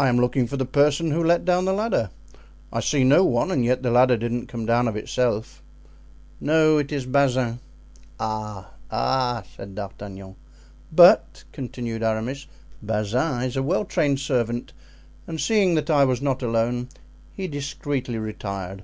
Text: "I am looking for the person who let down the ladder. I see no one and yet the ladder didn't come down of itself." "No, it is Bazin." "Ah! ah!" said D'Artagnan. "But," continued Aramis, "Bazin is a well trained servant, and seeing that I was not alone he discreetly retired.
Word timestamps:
"I 0.00 0.08
am 0.08 0.16
looking 0.18 0.48
for 0.48 0.56
the 0.56 0.64
person 0.66 1.12
who 1.12 1.22
let 1.22 1.44
down 1.44 1.64
the 1.64 1.72
ladder. 1.72 2.10
I 2.72 2.80
see 2.80 3.04
no 3.04 3.22
one 3.24 3.52
and 3.52 3.64
yet 3.64 3.84
the 3.84 3.92
ladder 3.92 4.16
didn't 4.16 4.48
come 4.48 4.66
down 4.66 4.88
of 4.88 4.96
itself." 4.96 5.62
"No, 6.40 6.78
it 6.78 6.90
is 6.90 7.06
Bazin." 7.06 7.60
"Ah! 8.18 8.70
ah!" 8.90 9.44
said 9.56 9.76
D'Artagnan. 9.76 10.34
"But," 10.90 11.44
continued 11.52 12.02
Aramis, 12.02 12.48
"Bazin 12.82 13.42
is 13.44 13.56
a 13.56 13.62
well 13.62 13.84
trained 13.84 14.18
servant, 14.18 14.72
and 15.28 15.40
seeing 15.40 15.76
that 15.76 15.88
I 15.88 16.04
was 16.04 16.20
not 16.20 16.42
alone 16.42 16.88
he 17.32 17.46
discreetly 17.46 18.18
retired. 18.18 18.82